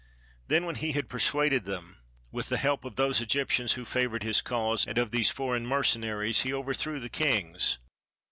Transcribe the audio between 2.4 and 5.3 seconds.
the help of those Egyptians who favoured his cause and of these